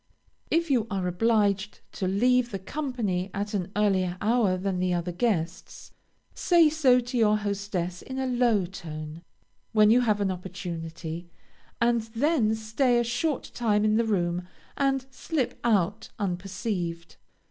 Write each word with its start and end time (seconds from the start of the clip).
If 0.49 0.71
you 0.71 0.87
are 0.89 1.05
obliged 1.05 1.81
to 1.91 2.07
leave 2.07 2.49
the 2.49 2.57
company 2.57 3.29
at 3.35 3.53
an 3.53 3.71
earlier 3.75 4.17
hour 4.19 4.57
than 4.57 4.79
the 4.79 4.95
other 4.95 5.11
guests, 5.11 5.91
say 6.33 6.69
so 6.71 6.99
to 6.99 7.17
your 7.19 7.37
hostess 7.37 8.01
in 8.01 8.17
a 8.17 8.25
low 8.25 8.65
tone, 8.65 9.21
when 9.73 9.91
you 9.91 10.01
have 10.01 10.19
an 10.19 10.31
opportunity, 10.31 11.29
and 11.79 12.01
then 12.15 12.55
stay 12.55 12.97
a 12.99 13.03
short 13.03 13.51
time 13.53 13.85
in 13.85 13.97
the 13.97 14.03
room, 14.03 14.47
and 14.75 15.05
slip 15.11 15.59
out 15.63 16.09
unperceived. 16.17 17.17